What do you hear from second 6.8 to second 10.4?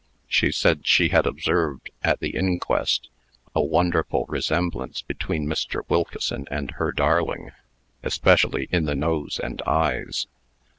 darling, especially in the nose and eyes.